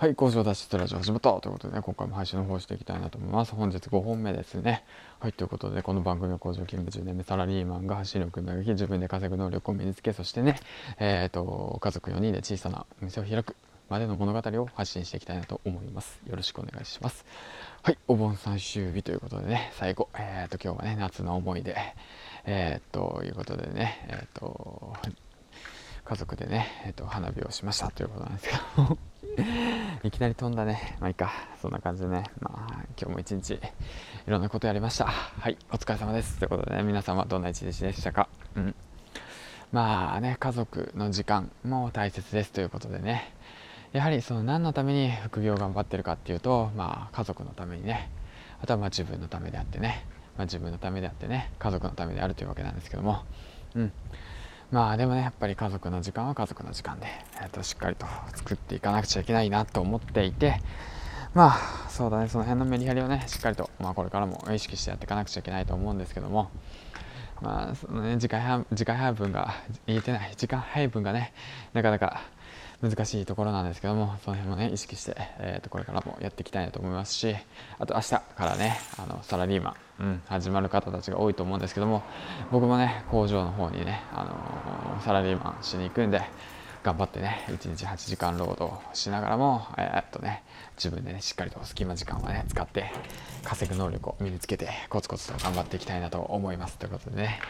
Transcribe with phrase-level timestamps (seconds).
[0.00, 3.54] はい、工場脱出ラジオ始まったということでね、今回も配信の方していきたいなと思います。
[3.54, 4.82] 本日5本目ですね。
[5.18, 10.58] はい、ということで、この番組は工場勤務10年目サラリーマンが走りを組み上げ、自分で稼ぐ能力を身につけ、そしてね、
[10.98, 13.54] えっ、ー、と、家族4人で小さなお店を開く
[13.90, 16.18] までの物語を発信していきたいなと思います。
[16.26, 17.26] よろしくお願いします。
[17.82, 21.76] はい、お盆最終日ということでね、最後、えっ、ー、と、今日はね、夏の思い出、
[22.46, 24.94] えっ、ー、と、いうことでね、えっ、と、
[26.10, 28.98] 家族でね、えーと、花火をしましたということなんですけど
[30.04, 30.96] いきなり飛んだね。
[31.00, 31.30] まあいいか。
[31.60, 32.24] そんな感じでね。
[32.40, 33.60] まあ今日も一日い
[34.26, 35.06] ろんなことやりました。
[35.06, 35.56] はい。
[35.70, 36.38] お疲れ様です。
[36.38, 38.28] ということでね皆様どんな一日でしたか？
[38.56, 38.74] うん。
[39.72, 42.52] まあね家族の時間も大切です。
[42.52, 43.32] ということでね。
[43.92, 48.10] やはりその何のために副業を頑張ってるかっていうとまあ家族のためにね。
[48.62, 50.04] あとはまあ自分のためであってね、
[50.36, 51.50] まあ、自分のためであってね。
[51.58, 53.24] 家族のためであるというわけなんですけども。
[53.74, 53.92] うん。
[54.70, 57.06] まあでもねやっぱり家族の時間は家族の時間で、
[57.42, 60.60] えーと、しっかりと作っていかなくちゃいけないなと思っていて
[61.34, 66.50] まあそうだねその辺のメリハリをねしっかりと、まあ、これからも意識してやっていかなくちゃいけないと思うんですけども
[67.40, 69.54] まあそのね時間時間配分が
[69.86, 71.32] 言えてない時間配分がね
[71.72, 72.22] なかなか
[72.82, 77.36] 難しいところなんですけどもその辺もね意識して、えー、とこれからもやっていきたいなと思いますし
[77.78, 82.02] あと明日からねあのサラリーマン、うん、始まる方たちが多いと思うんですけども
[82.50, 86.22] 僕もね工場の方にね、あのー、サラリーマンしに行くんで
[86.82, 90.42] 頑張ってね1日8時間労働しながらも、えー、っとね
[90.76, 92.90] 自分でねしっかりと隙間時間はね使って
[93.44, 96.78] 稼ぐ能力を身につけてコツコツと頑張っていきたいなと思います。
[96.78, 97.40] ということでね。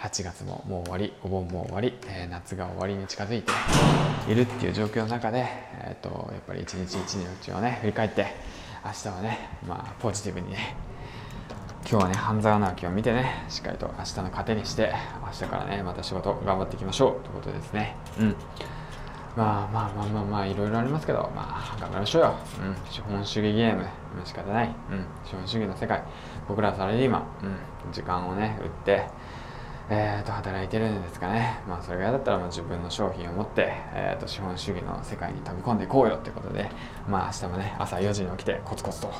[0.00, 3.52] 8月ももう終わりお盆も終わり、えー、夏が終わりに近づいて
[4.30, 8.26] いるっていう状況の中で、えーと、やっぱり一日一日をね振り返って
[8.82, 10.74] 明日はね、まあ、ポジティブにね
[11.88, 17.94] 今日はね半沢直樹を見てねしっかりと明日の糧にして明日からねまた仕事頑張っていきましょうということですね。
[18.18, 18.36] うん。
[19.36, 22.34] まあまあまあまあまあいろいろありますけどまあ頑張りましょうよ、
[22.64, 23.84] うん、資本主義ゲーム。
[24.24, 26.02] 仕方ない、うん、資本主義の世界。
[26.48, 27.46] 僕らサラリーマン、
[27.86, 29.06] うん、時間をね売って
[29.92, 36.70] えー、と働いてるんですかね、まあ、それぐらいだったらまあ自分の商品を持って、えー、と資本主義の世界に飛び込んでいこうよってことで、
[37.08, 39.12] まあ、明日もね朝4時に起きてコツコツと,、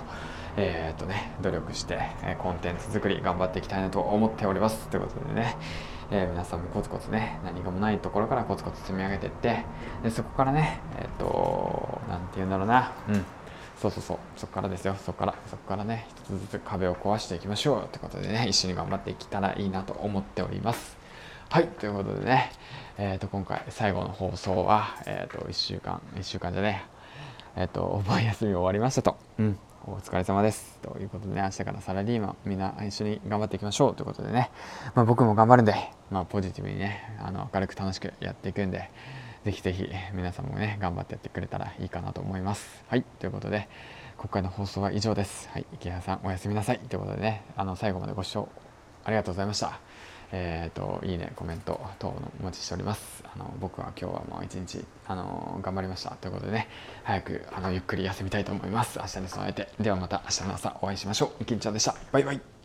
[0.56, 4.88] えーとね、努力して、えコンテンツ作り頑張っていきたいなと思っております。
[4.88, 5.56] ということでね、
[6.12, 9.64] えー、皆さんもコツコツね何かもないところからコツコツ積み上げていって
[10.04, 12.92] でそこからねえっ、ー、と何て言うんだろうな。
[13.09, 13.25] うん。
[13.80, 14.18] そうそうそう。
[14.36, 14.94] そこからですよ。
[14.94, 15.34] そこから。
[15.50, 20.98] そこからね一つずつ壁を壊していきましょうってことでね一緒に頑張っていけたらいいなと思っております。
[21.48, 22.52] はいということでね
[22.98, 26.84] えっ、ー、と今回最後の放送はえっ、ー、と1週間1週間じゃね
[27.56, 29.16] えっ、ー、とお盆休み終わりましたと。
[29.38, 30.78] うんお疲れ様です。
[30.82, 34.50] ということでね、明日からサラリーマン、みんな一緒に頑張っていきましょうということでね、
[34.94, 35.74] まあ、僕も頑張るんで、
[36.10, 38.91] まあ、ポジティブにね、あの明るく楽しくやっていくんで、
[39.44, 42.84] ぜひぜひ皆さんもね頑張ってやってくれたらいいかなと思います。
[42.88, 43.68] はいということで
[44.18, 45.48] 今回の放送は以上です。
[45.52, 46.78] はい池原さんおやすみなさい。
[46.78, 48.48] ということでねあの最後までご視聴
[49.04, 49.80] ありがとうございました。
[50.32, 53.24] えーと、いいねコメント等のお待ちしております。
[53.34, 56.10] あの僕は今日はもう一日あの頑張りました。
[56.10, 56.68] ということでね
[57.02, 58.98] 早くあのゆっくり休みたいと思います。
[58.98, 59.68] 明日に備えて。
[59.80, 61.44] ではまた明日の朝お会いしましょう。
[61.44, 61.96] きんちゃんでした。
[62.12, 62.59] バイバイ。